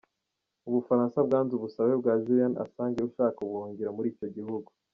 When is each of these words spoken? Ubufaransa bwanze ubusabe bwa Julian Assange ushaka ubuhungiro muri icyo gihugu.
Ubufaransa 0.67 1.17
bwanze 1.27 1.51
ubusabe 1.55 1.93
bwa 2.01 2.13
Julian 2.23 2.53
Assange 2.63 2.99
ushaka 3.09 3.37
ubuhungiro 3.41 3.89
muri 3.97 4.07
icyo 4.13 4.27
gihugu. 4.37 4.69